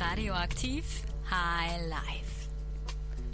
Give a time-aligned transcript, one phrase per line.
[0.00, 0.84] Radioaktiv
[1.28, 2.48] High Life.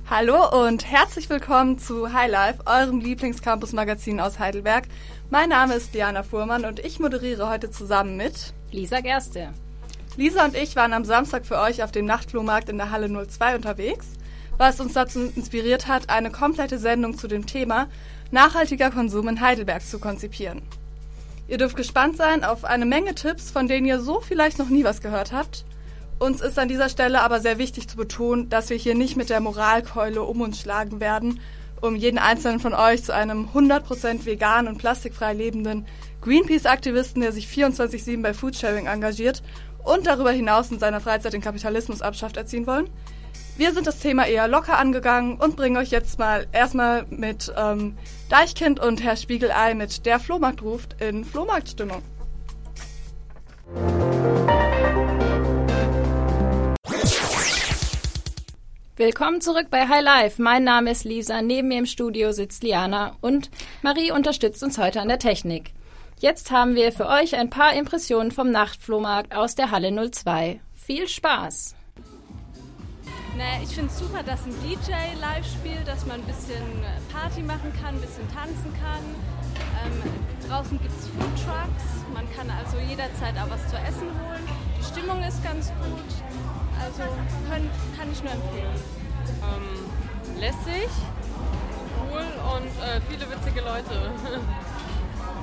[0.08, 4.84] Hallo und herzlich willkommen zu High Life, eurem Lieblingscampus-Magazin aus Heidelberg.
[5.28, 9.50] Mein Name ist Diana Fuhrmann und ich moderiere heute zusammen mit Lisa Gerste.
[10.16, 13.56] Lisa und ich waren am Samstag für euch auf dem Nachtflohmarkt in der Halle 02
[13.56, 14.06] unterwegs,
[14.56, 17.88] was uns dazu inspiriert hat, eine komplette Sendung zu dem Thema
[18.30, 20.62] nachhaltiger Konsum in Heidelberg zu konzipieren.
[21.46, 24.84] Ihr dürft gespannt sein auf eine Menge Tipps, von denen ihr so vielleicht noch nie
[24.84, 25.66] was gehört habt.
[26.18, 29.30] Uns ist an dieser Stelle aber sehr wichtig zu betonen, dass wir hier nicht mit
[29.30, 31.40] der Moralkeule um uns schlagen werden,
[31.80, 35.86] um jeden einzelnen von euch zu einem 100% vegan und plastikfrei lebenden
[36.22, 39.42] Greenpeace-Aktivisten, der sich 24-7 bei Foodsharing engagiert
[39.82, 42.88] und darüber hinaus in seiner Freizeit den Kapitalismus abschafft, erziehen wollen.
[43.56, 47.96] Wir sind das Thema eher locker angegangen und bringen euch jetzt mal erstmal mit ähm,
[48.28, 52.02] Deichkind und Herr Spiegelei mit Der Flohmarkt ruft in Flohmarktstimmung.
[58.96, 60.40] Willkommen zurück bei High Life.
[60.40, 63.50] Mein Name ist Lisa, neben mir im Studio sitzt Liana und
[63.82, 65.72] Marie unterstützt uns heute an der Technik.
[66.20, 70.60] Jetzt haben wir für euch ein paar Impressionen vom Nachtflohmarkt aus der Halle 02.
[70.74, 71.74] Viel Spaß!
[73.36, 76.62] Nee, ich finde es super, dass ein DJ live spielt, dass man ein bisschen
[77.12, 79.02] Party machen kann, ein bisschen tanzen kann.
[79.82, 84.46] Ähm, draußen gibt es Food Trucks, man kann also jederzeit auch was zu essen holen.
[84.78, 86.53] Die Stimmung ist ganz gut,
[86.84, 87.02] also
[87.48, 88.74] können, kann ich nur empfehlen.
[89.42, 90.90] Ähm, lässig,
[92.10, 94.12] cool und äh, viele witzige Leute.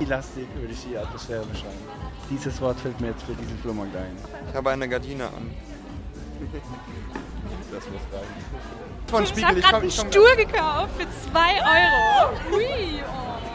[0.00, 1.78] Elastik würde ich die Atmosphäre beschreiben.
[2.30, 4.16] Dieses Wort fällt mir jetzt für diesen Flohmarkt ein.
[4.48, 5.50] Ich habe eine Gardine an.
[7.72, 8.26] Das muss reichen.
[9.06, 12.36] Von Ich Spiegel, habe ich gerade komm, einen Stuhl gekauft für 2 Euro.
[12.50, 13.50] Hui, oh.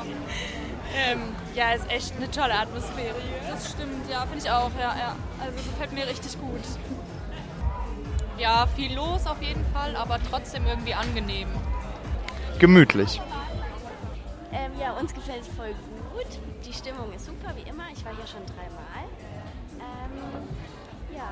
[0.96, 1.20] ähm,
[1.54, 3.52] ja, ist echt eine tolle Atmosphäre hier.
[3.52, 4.72] Das stimmt, ja, finde ich auch.
[4.80, 5.16] Ja, ja.
[5.40, 6.62] Also gefällt mir richtig gut.
[8.38, 11.48] Ja, viel los auf jeden Fall, aber trotzdem irgendwie angenehm.
[12.60, 13.20] Gemütlich.
[14.52, 15.74] Ähm, ja, uns gefällt es voll
[16.14, 16.40] gut.
[16.66, 17.86] Die Stimmung ist super, wie immer.
[17.92, 19.06] Ich war hier schon dreimal.
[19.80, 20.46] Ähm,
[21.16, 21.30] ja,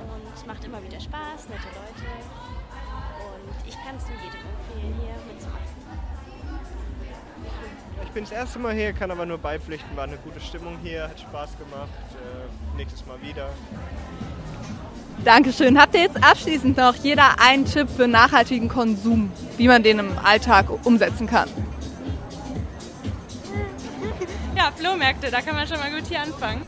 [0.00, 2.06] und es macht immer wieder Spaß, nette Leute.
[3.18, 5.78] Und ich kann es nur jedem empfehlen, hier mitzumachen.
[8.04, 9.96] Ich bin das erste Mal hier, kann aber nur beipflichten.
[9.96, 11.88] War eine gute Stimmung hier, hat Spaß gemacht.
[12.12, 13.50] Äh, nächstes Mal wieder.
[15.24, 15.78] Dankeschön.
[15.78, 20.18] Habt ihr jetzt abschließend noch jeder einen Tipp für nachhaltigen Konsum, wie man den im
[20.18, 21.48] Alltag umsetzen kann?
[24.56, 26.62] Ja, Flohmärkte, da kann man schon mal gut hier anfangen.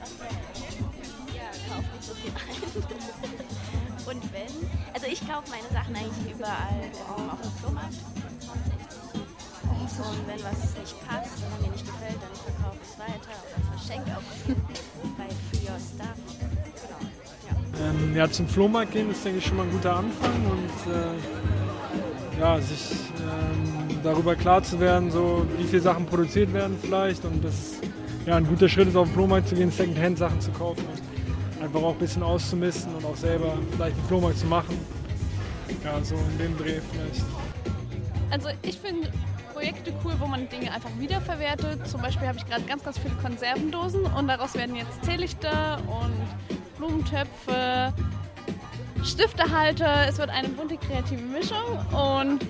[1.34, 4.16] Ja, kauft nicht so viel ein.
[4.16, 7.94] Und wenn, also ich kaufe meine Sachen eigentlich überall ähm, auf dem Flohmarkt.
[10.00, 13.76] Und wenn was nicht passt oder mir nicht gefällt, dann verkaufe ich es weiter oder
[13.76, 14.22] verschenke auch
[15.18, 16.16] bei Free Your Stuff.
[16.38, 17.09] Genau.
[17.80, 22.40] Ähm, ja, zum Flohmarkt gehen ist, denke ich, schon mal ein guter Anfang und äh,
[22.40, 27.44] ja, sich ähm, darüber klar zu werden, so, wie viele Sachen produziert werden vielleicht und
[27.44, 27.80] das
[28.26, 31.82] ja, ein guter Schritt ist, auf den Flohmarkt zu gehen, Secondhand-Sachen zu kaufen und einfach
[31.82, 34.78] auch ein bisschen auszumisten und auch selber vielleicht einen Flohmarkt zu machen.
[35.84, 37.24] Ja, so in dem Dreh vielleicht.
[38.30, 39.08] Also ich finde
[39.52, 41.86] Projekte cool, wo man Dinge einfach wiederverwertet.
[41.86, 46.59] Zum Beispiel habe ich gerade ganz, ganz viele Konservendosen und daraus werden jetzt Teelichter und
[46.80, 47.92] Blumentöpfe,
[49.04, 50.08] Stiftehalter.
[50.08, 52.46] Es wird eine bunte kreative Mischung und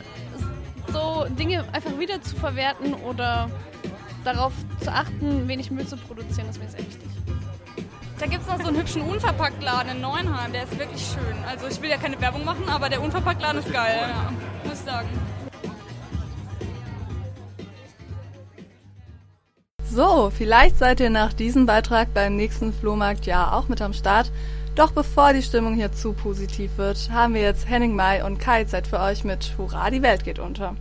[0.92, 3.50] so Dinge einfach wieder zu verwerten oder
[4.24, 7.08] darauf zu achten, wenig Müll zu produzieren, das ist mir sehr wichtig.
[8.18, 11.44] Da gibt es noch so einen hübschen Unverpacktladen in Neuenheim, der ist wirklich schön.
[11.48, 14.30] Also ich will ja keine Werbung machen, aber der Unverpacktladen ist geil, ja,
[14.64, 15.08] muss ich sagen.
[19.92, 24.30] So, vielleicht seid ihr nach diesem Beitrag beim nächsten Flohmarkt ja auch mit am Start.
[24.76, 28.62] Doch bevor die Stimmung hier zu positiv wird, haben wir jetzt Henning Mai und Kai
[28.64, 30.76] Zeit für euch mit Hurra, die Welt geht unter.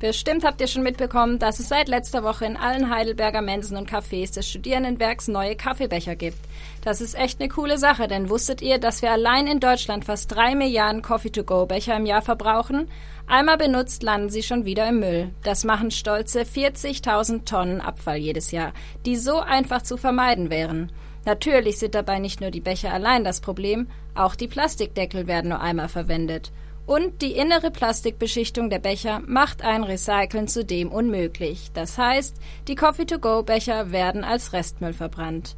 [0.00, 3.90] Bestimmt habt ihr schon mitbekommen, dass es seit letzter Woche in allen Heidelberger Mensen und
[3.90, 6.38] Cafés des Studierendenwerks neue Kaffeebecher gibt.
[6.82, 10.34] Das ist echt eine coole Sache, denn wusstet ihr, dass wir allein in Deutschland fast
[10.34, 12.88] drei Milliarden Coffee-to-go-Becher im Jahr verbrauchen?
[13.26, 15.34] Einmal benutzt landen sie schon wieder im Müll.
[15.42, 18.72] Das machen stolze 40.000 Tonnen Abfall jedes Jahr,
[19.04, 20.90] die so einfach zu vermeiden wären.
[21.26, 25.60] Natürlich sind dabei nicht nur die Becher allein das Problem, auch die Plastikdeckel werden nur
[25.60, 26.52] einmal verwendet.
[26.86, 31.70] Und die innere Plastikbeschichtung der Becher macht ein Recyceln zudem unmöglich.
[31.72, 32.36] Das heißt,
[32.68, 35.56] die Coffee-to-go-Becher werden als Restmüll verbrannt.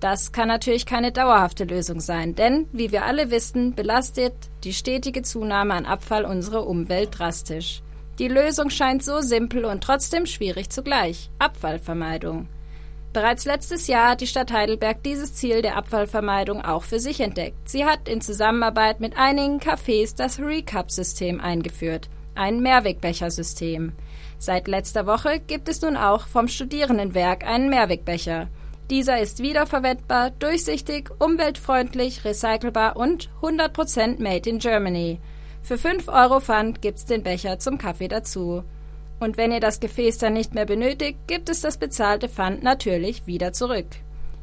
[0.00, 4.34] Das kann natürlich keine dauerhafte Lösung sein, denn, wie wir alle wissen, belastet
[4.64, 7.82] die stetige Zunahme an Abfall unsere Umwelt drastisch.
[8.18, 11.30] Die Lösung scheint so simpel und trotzdem schwierig zugleich.
[11.38, 12.48] Abfallvermeidung.
[13.12, 17.68] Bereits letztes Jahr hat die Stadt Heidelberg dieses Ziel der Abfallvermeidung auch für sich entdeckt.
[17.68, 23.92] Sie hat in Zusammenarbeit mit einigen Cafés das Recap-System eingeführt, ein Mehrwegbechersystem.
[24.38, 28.48] Seit letzter Woche gibt es nun auch vom Studierendenwerk einen Mehrwegbecher.
[28.88, 35.20] Dieser ist wiederverwendbar, durchsichtig, umweltfreundlich, recycelbar und 100% made in Germany.
[35.62, 38.64] Für 5 Euro Pfand gibt's den Becher zum Kaffee dazu.
[39.22, 43.24] Und wenn ihr das Gefäß dann nicht mehr benötigt, gibt es das bezahlte Pfand natürlich
[43.24, 43.86] wieder zurück.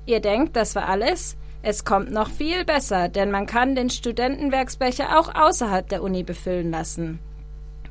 [0.06, 1.36] Ihr denkt, das war alles?
[1.62, 6.72] Es kommt noch viel besser, denn man kann den Studentenwerksbecher auch außerhalb der Uni befüllen
[6.72, 7.20] lassen.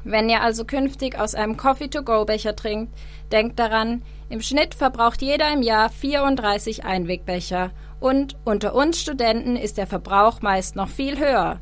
[0.02, 2.90] Wenn ihr also künftig aus einem Coffee-to-go-Becher trinkt,
[3.32, 4.00] denkt daran,
[4.30, 7.70] im Schnitt verbraucht jeder im Jahr 34 Einwegbecher
[8.00, 11.60] und unter uns Studenten ist der Verbrauch meist noch viel höher.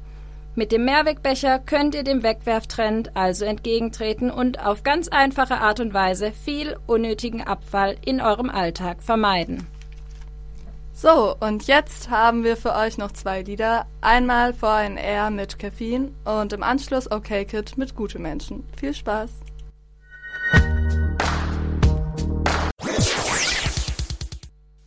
[0.58, 5.92] Mit dem Mehrwegbecher könnt ihr dem Wegwerftrend also entgegentreten und auf ganz einfache Art und
[5.92, 9.66] Weise viel unnötigen Abfall in eurem Alltag vermeiden.
[10.94, 13.86] So, und jetzt haben wir für euch noch zwei Lieder.
[14.00, 18.64] Einmal VNR mit Caffeine und im Anschluss OK Kid mit Gute Menschen.
[18.78, 19.30] Viel Spaß!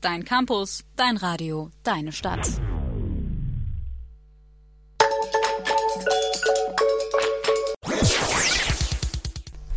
[0.01, 2.50] Dein Campus, dein Radio, deine Stadt.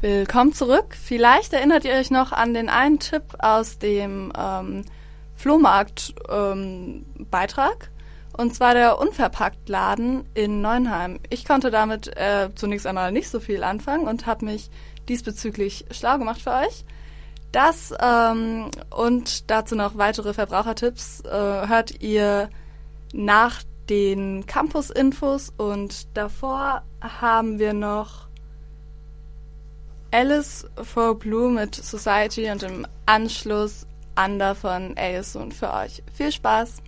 [0.02, 0.94] Willkommen zurück.
[1.00, 4.84] Vielleicht erinnert ihr euch noch an den einen Tipp aus dem ähm,
[5.36, 7.84] Flohmarkt-Beitrag.
[7.84, 7.88] Ähm,
[8.36, 11.20] und zwar der Unverpacktladen in Neunheim.
[11.30, 14.70] Ich konnte damit äh, zunächst einmal nicht so viel anfangen und habe mich
[15.08, 16.84] diesbezüglich schlau gemacht für euch.
[17.52, 22.50] Das ähm, und dazu noch weitere Verbrauchertipps äh, hört ihr
[23.12, 28.31] nach den Campus-Infos und davor haben wir noch
[30.14, 36.02] Alice for Blue mit Society und im Anschluss Under von Aeson für euch.
[36.12, 36.82] Viel Spaß!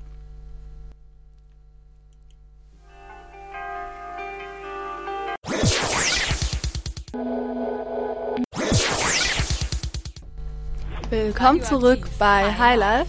[11.09, 13.07] Willkommen zurück bei Highlife.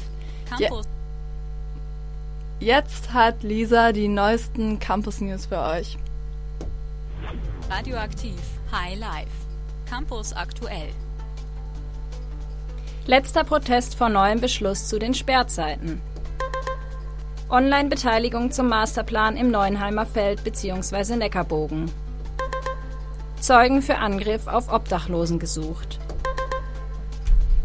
[0.57, 0.69] Je
[2.61, 5.97] Jetzt hat Lisa die neuesten Campus News für euch.
[7.69, 8.39] Radioaktiv
[8.71, 9.44] High Life.
[9.85, 10.89] Campus aktuell.
[13.05, 16.01] Letzter Protest vor neuem Beschluss zu den Sperrzeiten.
[17.49, 21.17] Online-Beteiligung zum Masterplan im Neuenheimer Feld bzw.
[21.17, 21.91] Neckarbogen.
[23.39, 25.99] Zeugen für Angriff auf Obdachlosen gesucht.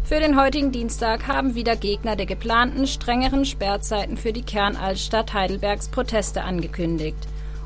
[0.03, 5.87] Für den heutigen Dienstag haben wieder Gegner der geplanten strengeren Sperrzeiten für die Kernaltstadt Heidelbergs
[5.87, 7.17] Proteste angekündigt.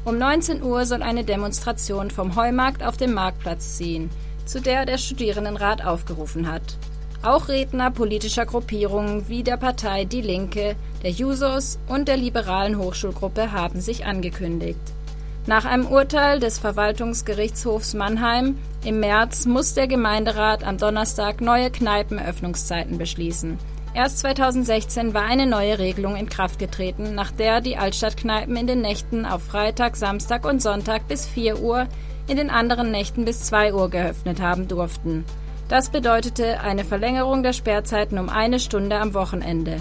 [0.06, 4.10] Um 19 Uhr soll eine Demonstration vom Heumarkt auf den Marktplatz ziehen
[4.46, 6.78] zu der der Studierendenrat aufgerufen hat.
[7.24, 13.52] Auch Redner politischer Gruppierungen wie der Partei Die Linke, der Jusos und der liberalen Hochschulgruppe
[13.52, 14.80] haben sich angekündigt.
[15.48, 22.98] Nach einem Urteil des Verwaltungsgerichtshofs Mannheim im März muss der Gemeinderat am Donnerstag neue Kneipenöffnungszeiten
[22.98, 23.60] beschließen.
[23.94, 28.82] Erst 2016 war eine neue Regelung in Kraft getreten, nach der die Altstadtkneipen in den
[28.82, 31.88] Nächten auf Freitag, Samstag und Sonntag bis 4 Uhr
[32.28, 35.26] in den anderen Nächten bis 2 Uhr geöffnet haben durften.
[35.68, 39.78] Das bedeutete eine Verlängerung der Sperrzeiten um eine Stunde am Wochenende.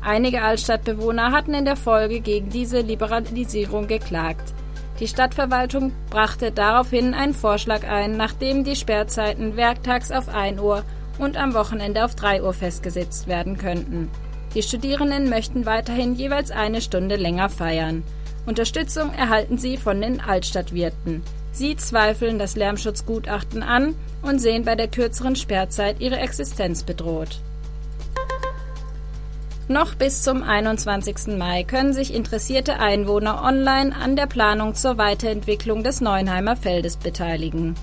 [0.00, 4.52] Einige Altstadtbewohner hatten in der Folge gegen diese Liberalisierung geklagt.
[5.00, 10.82] Die Stadtverwaltung brachte daraufhin einen Vorschlag ein, nachdem die Sperrzeiten werktags auf 1 Uhr
[11.18, 14.10] und am Wochenende auf 3 Uhr festgesetzt werden könnten.
[14.54, 18.02] Die Studierenden möchten weiterhin jeweils eine Stunde länger feiern.
[18.46, 21.22] Unterstützung erhalten sie von den Altstadtwirten.
[21.58, 27.40] Sie zweifeln das Lärmschutzgutachten an und sehen bei der kürzeren Sperrzeit ihre Existenz bedroht.
[29.66, 31.36] Noch bis zum 21.
[31.36, 37.74] Mai können sich interessierte Einwohner online an der Planung zur Weiterentwicklung des Neuenheimer Feldes beteiligen.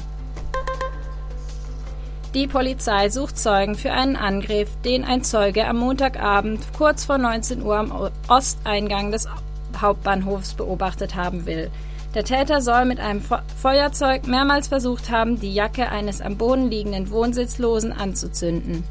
[2.36, 7.63] Die Polizei sucht Zeugen für einen Angriff, den ein Zeuge am Montagabend kurz vor 19
[7.63, 9.27] Uhr am Osteingang des
[9.75, 11.72] Hauptbahnhofs beobachtet haben will.
[12.13, 13.24] Der Täter soll mit einem
[13.62, 18.84] Feuerzeug mehrmals versucht haben, die Jacke eines am Boden liegenden Wohnsitzlosen anzuzünden.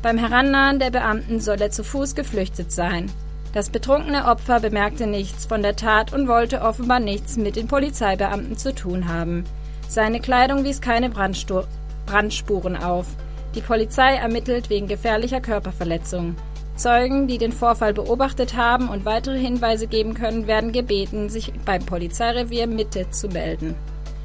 [0.00, 3.10] Beim Herannahen der Beamten soll er zu Fuß geflüchtet sein.
[3.54, 8.58] Das betrunkene Opfer bemerkte nichts von der Tat und wollte offenbar nichts mit den Polizeibeamten
[8.58, 9.44] zu tun haben.
[9.86, 11.62] Seine Kleidung wies keine Brandstu
[12.04, 13.06] Brandspuren auf.
[13.54, 16.34] Die Polizei ermittelt wegen gefährlicher Körperverletzung.
[16.74, 21.86] Zeugen, die den Vorfall beobachtet haben und weitere Hinweise geben können, werden gebeten, sich beim
[21.86, 23.76] Polizeirevier Mitte zu melden.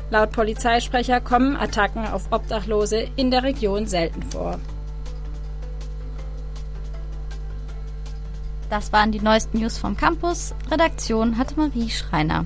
[0.09, 4.57] Laut Polizeisprecher kommen Attacken auf Obdachlose in der Region selten vor.
[8.69, 10.53] Das waren die neuesten News vom Campus.
[10.69, 12.45] Redaktion hatte Marie Schreiner.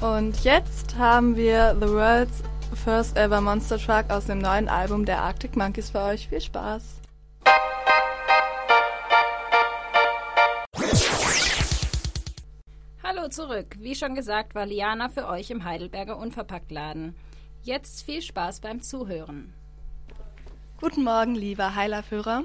[0.00, 2.42] Und jetzt haben wir The World's
[2.72, 6.28] First Ever Monster Truck aus dem neuen Album der Arctic Monkeys für euch.
[6.28, 7.02] Viel Spaß!
[13.02, 13.76] Hallo zurück.
[13.78, 17.14] Wie schon gesagt, war Liana für euch im Heidelberger Unverpacktladen.
[17.62, 19.52] Jetzt viel Spaß beim Zuhören.
[20.80, 22.44] Guten Morgen, lieber Heilerführer.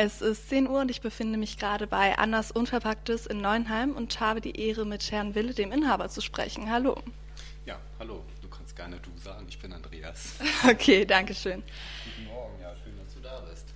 [0.00, 4.20] Es ist 10 Uhr und ich befinde mich gerade bei Annas Unverpacktes in Neuenheim und
[4.20, 6.70] habe die Ehre, mit Herrn Wille, dem Inhaber, zu sprechen.
[6.70, 7.02] Hallo.
[7.66, 8.22] Ja, hallo
[8.78, 9.44] gerne du sagen.
[9.48, 10.36] Ich bin Andreas.
[10.70, 11.62] Okay, danke schön.
[12.04, 13.66] Guten Morgen, ja, schön, dass du da bist.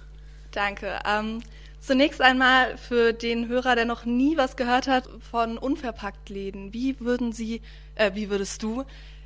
[0.52, 1.00] Danke.
[1.04, 1.42] Ähm,
[1.80, 6.72] zunächst einmal für den Hörer, der noch nie was gehört hat von Unverpacktläden.
[6.72, 7.62] Wie würden Sie,
[7.96, 8.84] äh, wie würdest du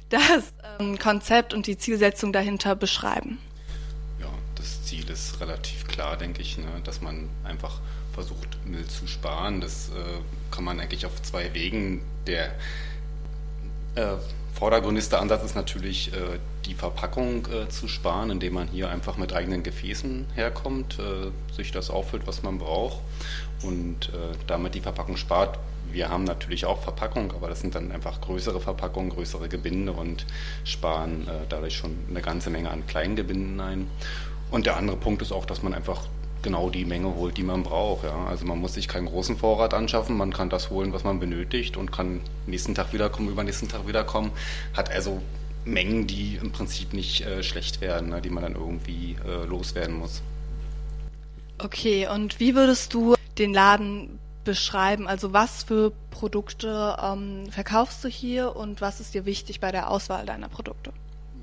[0.09, 3.39] das ähm, Konzept und die Zielsetzung dahinter beschreiben?
[4.87, 7.81] Ziel ist relativ klar, denke ich, ne, dass man einfach
[8.13, 9.61] versucht, Müll zu sparen.
[9.61, 9.93] Das äh,
[10.51, 12.03] kann man eigentlich auf zwei Wegen.
[12.27, 12.53] Der
[13.97, 14.17] äh,
[14.55, 19.33] vordergründigste Ansatz ist natürlich, äh, die Verpackung äh, zu sparen, indem man hier einfach mit
[19.33, 23.01] eigenen Gefäßen herkommt, äh, sich das auffüllt, was man braucht
[23.63, 24.13] und
[24.47, 25.59] damit die Verpackung spart.
[25.91, 30.27] Wir haben natürlich auch Verpackung, aber das sind dann einfach größere Verpackungen, größere Gebinde und
[30.65, 33.91] sparen dadurch schon eine ganze Menge an kleinen Gebinden ein.
[34.51, 36.07] Und der andere Punkt ist auch, dass man einfach
[36.43, 38.05] genau die Menge holt, die man braucht.
[38.05, 38.27] Ja.
[38.27, 41.77] Also man muss sich keinen großen Vorrat anschaffen, man kann das holen, was man benötigt
[41.77, 44.31] und kann nächsten Tag wiederkommen, übernächsten Tag wiederkommen.
[44.75, 45.21] Hat also
[45.65, 49.99] Mengen, die im Prinzip nicht äh, schlecht werden, ne, die man dann irgendwie äh, loswerden
[49.99, 50.23] muss.
[51.59, 55.09] Okay, und wie würdest du den Laden beschreiben?
[55.09, 59.91] Also was für Produkte ähm, verkaufst du hier und was ist dir wichtig bei der
[59.91, 60.93] Auswahl deiner Produkte?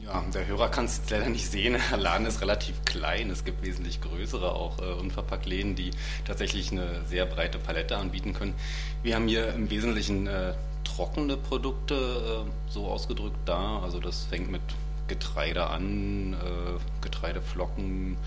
[0.05, 1.77] Ja, der Hörer kann es leider nicht sehen.
[1.91, 3.29] Der Laden ist relativ klein.
[3.29, 5.91] Es gibt wesentlich größere auch äh, Unverpacktläden, die
[6.25, 8.53] tatsächlich eine sehr breite Palette anbieten können.
[9.01, 13.79] Wir haben hier im Wesentlichen äh, trockene Produkte äh, so ausgedrückt da.
[13.79, 14.61] Also das fängt mit
[15.07, 18.17] Getreide an, äh, Getreideflocken,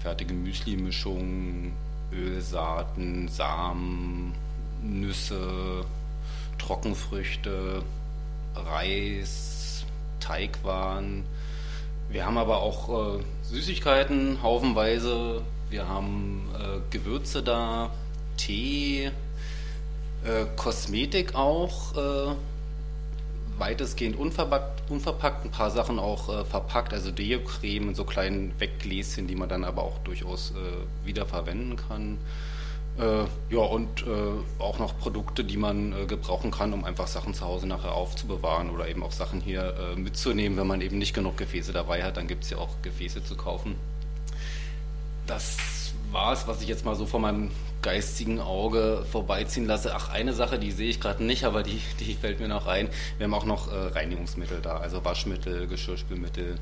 [0.00, 1.74] fertige Müsli-Mischungen,
[2.12, 4.32] Ölsaaten, Samen,
[4.82, 5.84] Nüsse,
[6.58, 7.82] Trockenfrüchte,
[8.54, 9.59] Reis,
[10.20, 11.24] Teigwaren.
[12.08, 15.42] Wir haben aber auch äh, Süßigkeiten haufenweise.
[15.68, 17.90] Wir haben äh, Gewürze da,
[18.36, 19.06] Tee,
[20.24, 22.34] äh, Kosmetik auch, äh,
[23.58, 29.26] weitestgehend unverpackt, unverpackt, ein paar Sachen auch äh, verpackt, also Deo-Creme in so kleinen Weggläschen,
[29.26, 32.18] die man dann aber auch durchaus äh, wieder verwenden kann.
[32.98, 37.34] Äh, ja, und äh, auch noch Produkte, die man äh, gebrauchen kann, um einfach Sachen
[37.34, 41.14] zu Hause nachher aufzubewahren oder eben auch Sachen hier äh, mitzunehmen, wenn man eben nicht
[41.14, 42.16] genug Gefäße dabei hat.
[42.16, 43.76] Dann gibt es ja auch Gefäße zu kaufen.
[45.26, 45.56] Das
[46.10, 49.94] war es, was ich jetzt mal so vor meinem geistigen Auge vorbeiziehen lasse.
[49.94, 52.88] Ach, eine Sache, die sehe ich gerade nicht, aber die, die fällt mir noch ein.
[53.16, 56.58] Wir haben auch noch äh, Reinigungsmittel da, also Waschmittel, Geschirrspülmittel,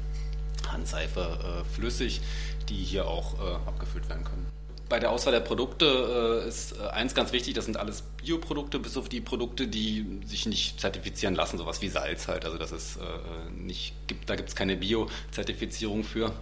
[0.70, 1.20] Handseife,
[1.64, 2.20] äh, flüssig,
[2.68, 3.34] die hier auch
[3.66, 4.46] abgefüllt werden können
[4.88, 8.78] bei der Auswahl der Produkte äh, ist äh, eins ganz wichtig, das sind alles Bioprodukte,
[8.78, 12.44] bis auf die Produkte, die sich nicht zertifizieren lassen, sowas wie Salz halt.
[12.44, 16.32] Also das ist äh, nicht, gibt, da gibt es keine Bio-Zertifizierung für.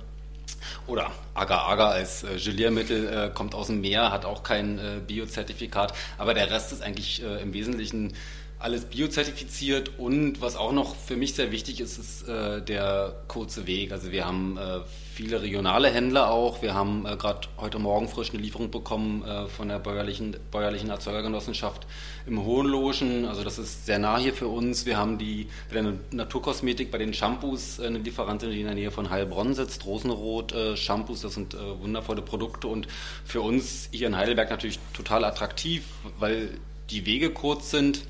[0.87, 5.93] Oder Agar-Agar als äh, Geliermittel äh, kommt aus dem Meer, hat auch kein äh, Bio-Zertifikat,
[6.19, 8.15] aber der Rest ist eigentlich äh, im Wesentlichen
[8.59, 13.67] alles biozertifiziert und was auch noch für mich sehr wichtig ist, ist äh, der kurze
[13.67, 13.93] Weg.
[13.93, 14.81] Also wir haben äh,
[15.17, 16.63] viele regionale Händler auch.
[16.63, 20.89] Wir haben äh, gerade heute Morgen frisch eine Lieferung bekommen äh, von der bäuerlichen, bäuerlichen
[20.89, 21.87] Erzeugergenossenschaft
[22.27, 23.27] im Hohenloschen.
[23.27, 24.87] Also das ist sehr nah hier für uns.
[24.87, 28.75] Wir haben die bei der Naturkosmetik, bei den Shampoos äh, eine Lieferantin, die in der
[28.75, 31.21] Nähe von Heilbronn sitzt, Rosenrot äh, Shampoos.
[31.21, 32.89] Das sind wundervolle Produkte und
[33.25, 35.85] für uns hier in Heidelberg natürlich total attraktiv,
[36.19, 36.51] weil
[36.91, 38.03] die Wege kurz sind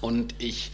[0.00, 0.70] und ich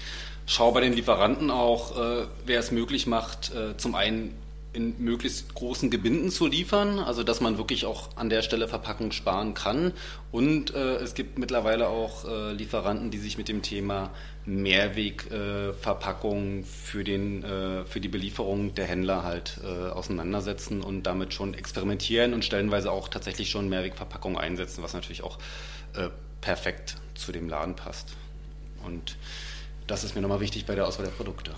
[0.46, 4.34] schaue bei den Lieferanten auch, äh, wer es möglich macht, äh, zum einen
[4.74, 9.12] in möglichst großen Gebinden zu liefern, also dass man wirklich auch an der Stelle Verpackung
[9.12, 9.92] sparen kann.
[10.32, 14.10] Und äh, es gibt mittlerweile auch äh, Lieferanten, die sich mit dem Thema
[14.46, 21.54] Mehrwegverpackung äh, für, äh, für die Belieferung der Händler halt äh, auseinandersetzen und damit schon
[21.54, 25.38] experimentieren und stellenweise auch tatsächlich schon Mehrwegverpackung einsetzen, was natürlich auch
[25.94, 26.08] äh,
[26.40, 28.16] perfekt zu dem Laden passt.
[28.86, 29.16] Und
[29.86, 31.52] das ist mir nochmal wichtig bei der Auswahl der Produkte.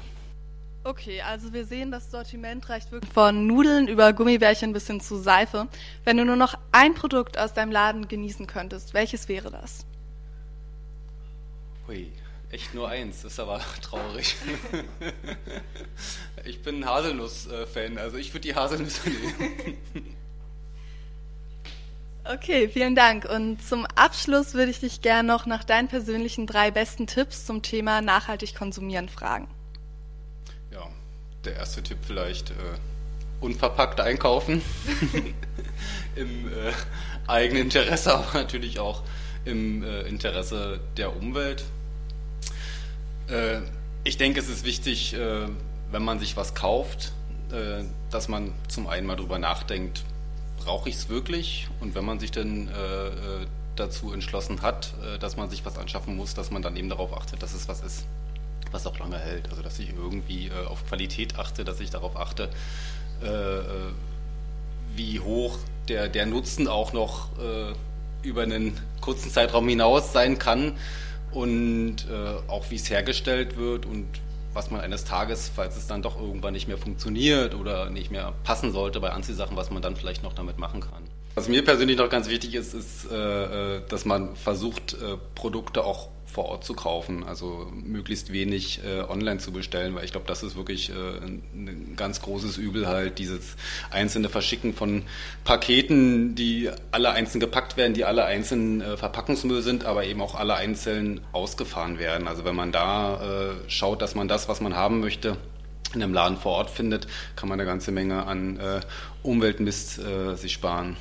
[0.85, 5.17] Okay, also wir sehen, das Sortiment reicht wirklich von Nudeln über Gummibärchen bis hin zu
[5.17, 5.67] Seife.
[6.05, 9.85] Wenn du nur noch ein Produkt aus deinem Laden genießen könntest, welches wäre das?
[11.89, 12.13] Hui,
[12.51, 14.37] echt nur eins, ist aber traurig.
[16.45, 19.11] ich bin ein Haselnuss-Fan, also ich würde die Haselnüsse
[19.95, 20.16] nehmen.
[22.33, 23.25] Okay, vielen Dank.
[23.25, 27.63] Und zum Abschluss würde ich dich gerne noch nach deinen persönlichen drei besten Tipps zum
[27.63, 29.49] Thema nachhaltig konsumieren fragen
[31.47, 32.55] der erste Tipp vielleicht äh,
[33.41, 34.63] unverpackt einkaufen.
[36.17, 36.73] Im äh,
[37.27, 39.03] eigenen Interesse, aber natürlich auch
[39.45, 41.65] im äh, Interesse der Umwelt.
[43.29, 43.61] Äh,
[44.03, 45.47] ich denke, es ist wichtig, äh,
[45.91, 47.13] wenn man sich was kauft,
[47.53, 50.03] äh, dass man zum einen mal drüber nachdenkt,
[50.67, 51.69] brauche ich es wirklich?
[51.81, 52.69] Und wenn man sich dann
[53.77, 57.43] dazu entschlossen hat, dass man sich was anschaffen muss, dass man dann eben darauf achtet,
[57.43, 58.05] dass es was ist
[58.77, 59.49] was auch lange hält.
[59.51, 62.51] Also dass ich irgendwie äh, auf Qualität achte, dass ich darauf achte,
[63.23, 63.63] äh, äh,
[64.95, 65.59] wie hoch
[65.89, 67.73] der, der Nutzen auch noch äh,
[68.27, 70.77] über einen kurzen Zeitraum hinaus sein kann
[71.33, 74.07] und äh, auch wie es hergestellt wird und
[74.57, 78.33] was man eines Tages, falls es dann doch irgendwann nicht mehr funktioniert oder nicht mehr
[78.43, 81.05] passen sollte bei Anziehsachen, was man dann vielleicht noch damit machen kann.
[81.37, 84.97] Was mir persönlich noch ganz wichtig ist, ist, äh, dass man versucht,
[85.35, 90.13] Produkte auch vor Ort zu kaufen, also möglichst wenig äh, online zu bestellen, weil ich
[90.13, 93.57] glaube, das ist wirklich äh, ein, ganz großes Übel halt, dieses
[93.91, 95.05] einzelne Verschicken von
[95.45, 100.35] Paketen, die alle einzeln gepackt werden, die alle einzeln äh, Verpackungsmüll sind, aber eben auch
[100.35, 102.29] alle einzeln ausgefahren werden.
[102.29, 105.39] Also wenn man da äh, schaut, dass man das, was man haben möchte,
[105.95, 108.81] in einem Laden vor Ort findet, kann man eine ganze Menge an äh,
[109.23, 110.97] Umweltmist äh, sich sparen.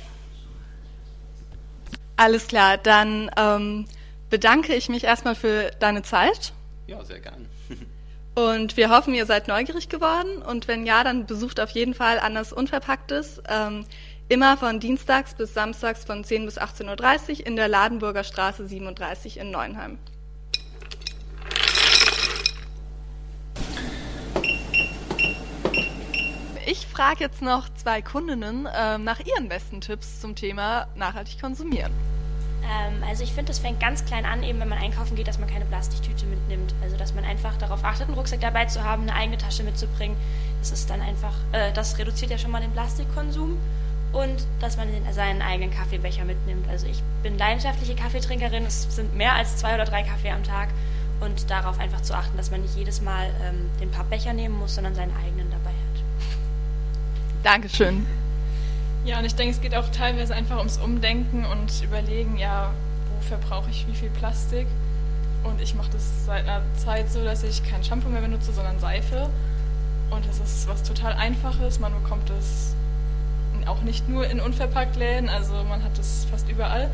[2.16, 3.84] Alles klar, dann ähm,
[4.30, 6.52] bedanke ich mich erstmal für deine Zeit.
[6.86, 7.46] Ja, sehr gern.
[8.34, 10.42] Und wir hoffen, ihr seid neugierig geworden.
[10.42, 13.42] Und wenn ja, dann besucht auf jeden Fall Anders Unverpacktes.
[13.48, 13.86] Ähm,
[14.28, 19.38] immer von Dienstags bis Samstags von 10 bis 18.30 Uhr in der Ladenburger Straße 37
[19.38, 19.98] in Neuenheim.
[26.68, 31.92] Ich frage jetzt noch zwei Kundinnen äh, nach ihren besten Tipps zum Thema nachhaltig konsumieren.
[32.66, 35.38] Ähm, also ich finde, das fängt ganz klein an, eben wenn man einkaufen geht, dass
[35.38, 36.74] man keine Plastiktüte mitnimmt.
[36.82, 40.16] Also dass man einfach darauf achtet, einen Rucksack dabei zu haben, eine eigene Tasche mitzubringen.
[40.60, 43.58] Das ist dann einfach, äh, das reduziert ja schon mal den Plastikkonsum
[44.12, 46.68] und dass man seinen eigenen Kaffeebecher mitnimmt.
[46.68, 50.68] Also ich bin leidenschaftliche Kaffeetrinkerin, es sind mehr als zwei oder drei Kaffee am Tag
[51.20, 54.74] und darauf einfach zu achten, dass man nicht jedes Mal ähm, den Pappbecher nehmen muss,
[54.74, 56.02] sondern seinen eigenen dabei hat.
[57.42, 58.06] Dankeschön.
[59.06, 62.72] Ja, und ich denke, es geht auch teilweise einfach ums Umdenken und Überlegen, ja,
[63.14, 64.66] wofür brauche ich wie viel Plastik?
[65.44, 68.80] Und ich mache das seit einer Zeit so, dass ich kein Shampoo mehr benutze, sondern
[68.80, 69.30] Seife.
[70.10, 71.78] Und es ist was total Einfaches.
[71.78, 72.74] Man bekommt es
[73.66, 76.90] auch nicht nur in Unverpacktläden, also man hat es fast überall.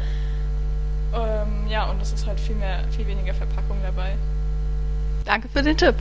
[1.15, 4.17] Ähm, ja, und es ist halt viel mehr, viel weniger Verpackung dabei.
[5.25, 5.95] Danke für den Tipp.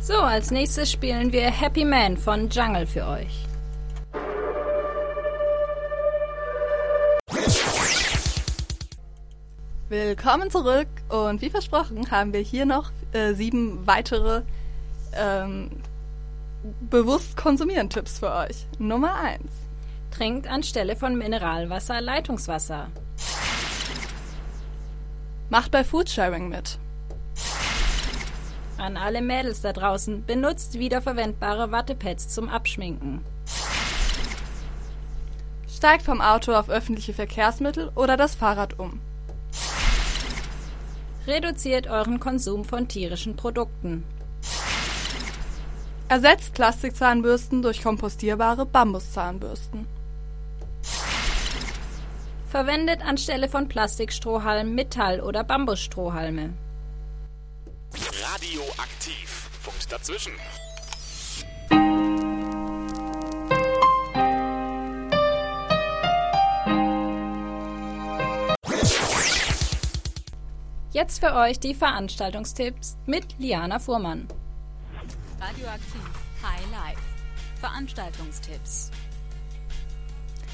[0.00, 3.46] So, als nächstes spielen wir Happy Man von Jungle für euch.
[9.90, 14.40] Willkommen zurück und wie versprochen haben wir hier noch äh, sieben weitere
[15.12, 15.70] ähm,
[16.88, 18.66] bewusst konsumieren Tipps für euch.
[18.78, 19.52] Nummer eins:
[20.10, 22.88] Trinkt anstelle von Mineralwasser Leitungswasser.
[25.50, 26.78] Macht bei Foodsharing mit.
[28.78, 33.20] An alle Mädels da draußen, benutzt wiederverwendbare Wattepads zum Abschminken.
[35.68, 38.98] Steigt vom Auto auf öffentliche Verkehrsmittel oder das Fahrrad um.
[41.26, 44.04] Reduziert euren Konsum von tierischen Produkten.
[46.08, 49.86] Ersetzt Plastikzahnbürsten durch kompostierbare Bambuszahnbürsten.
[52.50, 56.52] Verwendet anstelle von Plastikstrohhalmen Metall- oder Bambusstrohhalme.
[57.94, 59.48] Radioaktiv.
[59.62, 60.32] Funkt dazwischen.
[70.94, 74.28] Jetzt für euch die Veranstaltungstipps mit Liana Fuhrmann.
[75.40, 76.00] Radioaktiv
[76.40, 77.00] High Life.
[77.58, 78.92] Veranstaltungstipps.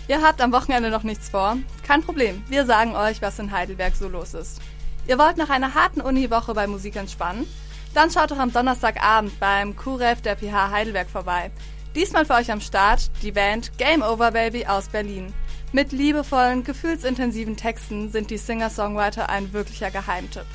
[0.08, 1.58] Ihr habt am Wochenende noch nichts vor?
[1.86, 4.62] Kein Problem, wir sagen euch, was in Heidelberg so los ist.
[5.06, 7.46] Ihr wollt nach einer harten Uniwoche bei Musik entspannen?
[7.92, 11.50] Dann schaut doch am Donnerstagabend beim Q-Ref der PH Heidelberg vorbei.
[11.94, 15.34] Diesmal für euch am Start die Band Game Over Baby aus Berlin.
[15.72, 20.46] Mit liebevollen, gefühlsintensiven Texten sind die Singer-Songwriter ein wirklicher Geheimtipp.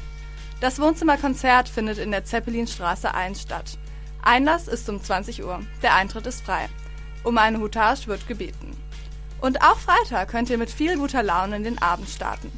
[0.59, 3.77] Das Wohnzimmerkonzert findet in der Zeppelinstraße 1 statt.
[4.21, 5.61] Einlass ist um 20 Uhr.
[5.81, 6.67] Der Eintritt ist frei.
[7.23, 8.75] Um eine Hutage wird gebeten.
[9.39, 12.51] Und auch Freitag könnt ihr mit viel guter Laune in den Abend starten.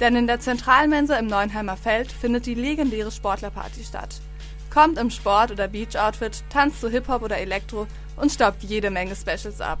[0.00, 4.22] Denn in der Zentralmensa im Neuenheimer Feld findet die legendäre Sportlerparty statt.
[4.70, 9.60] Kommt im Sport- oder Beach-Outfit, tanzt zu Hip-Hop oder Elektro und staubt jede Menge Specials
[9.60, 9.78] ab.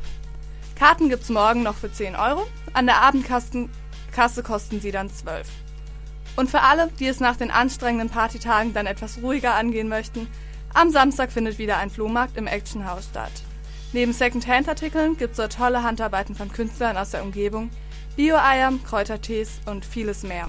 [0.78, 3.68] Karten gibt's morgen noch für 10 Euro, an der Abendkasse
[4.44, 5.48] kosten sie dann 12.
[6.36, 10.28] Und für alle, die es nach den anstrengenden Partytagen dann etwas ruhiger angehen möchten,
[10.72, 13.32] am Samstag findet wieder ein Flohmarkt im Actionhaus statt.
[13.92, 17.70] Neben Second-Hand-Artikeln gibt's dort tolle Handarbeiten von Künstlern aus der Umgebung,
[18.14, 20.46] Bio-Eier, Kräutertees und vieles mehr.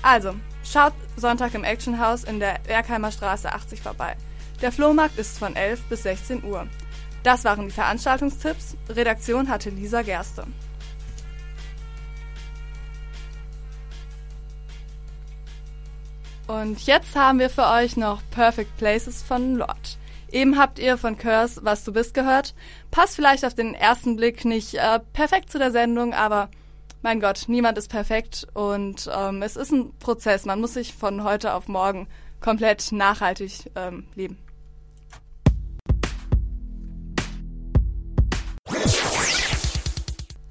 [0.00, 4.16] Also, schaut Sonntag im Actionhaus in der Bergheimer Straße 80 vorbei.
[4.62, 6.66] Der Flohmarkt ist von 11 bis 16 Uhr.
[7.22, 8.76] Das waren die Veranstaltungstipps.
[8.88, 10.46] Redaktion hatte Lisa Gerste.
[16.46, 19.98] Und jetzt haben wir für euch noch Perfect Places von Lord.
[20.32, 22.54] Eben habt ihr von Curse Was du bist gehört.
[22.90, 26.48] Passt vielleicht auf den ersten Blick nicht äh, perfekt zu der Sendung, aber
[27.02, 30.46] mein Gott, niemand ist perfekt und ähm, es ist ein Prozess.
[30.46, 32.08] Man muss sich von heute auf morgen
[32.40, 34.38] komplett nachhaltig ähm, leben.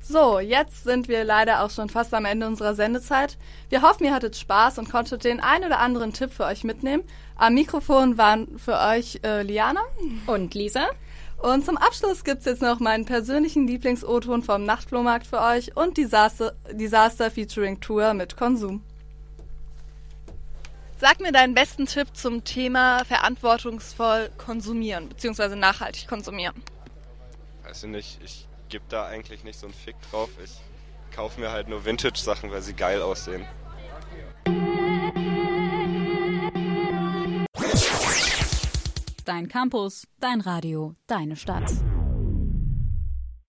[0.10, 3.38] So, jetzt sind wir leider auch schon fast am Ende unserer Sendezeit.
[3.68, 7.04] Wir hoffen, ihr hattet Spaß und konntet den ein oder anderen Tipp für euch mitnehmen.
[7.36, 9.82] Am Mikrofon waren für euch äh, Liana
[10.26, 10.88] und Lisa.
[11.40, 16.54] Und zum Abschluss gibt's jetzt noch meinen persönlichen Lieblings-O-Ton vom Nachtflohmarkt für euch und Disaster,
[16.72, 18.82] Disaster Featuring Tour mit Konsum.
[21.02, 26.56] Sag mir deinen besten Tipp zum Thema verantwortungsvoll konsumieren, beziehungsweise nachhaltig konsumieren.
[27.66, 30.30] Weiß ich nicht, ich gebe da eigentlich nicht so einen Fick drauf.
[30.44, 30.60] Ich
[31.16, 33.46] kaufe mir halt nur Vintage-Sachen, weil sie geil aussehen.
[39.26, 41.70] Dein Campus, dein Radio, deine Stadt.